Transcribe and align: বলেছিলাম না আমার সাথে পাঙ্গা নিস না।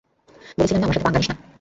বলেছিলাম 0.57 0.79
না 0.79 0.85
আমার 0.85 0.95
সাথে 0.95 1.05
পাঙ্গা 1.05 1.19
নিস 1.19 1.29
না। 1.29 1.35